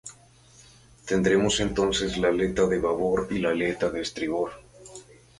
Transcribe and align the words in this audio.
Tendremos 1.05 1.59
entonces 1.59 2.17
la 2.17 2.29
aleta 2.29 2.65
de 2.65 2.79
babor 2.79 3.27
y 3.29 3.37
la 3.37 3.49
aleta 3.49 3.91
de 3.91 4.01
estribor. 4.01 4.51